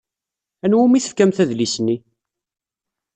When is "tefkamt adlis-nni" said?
1.03-1.97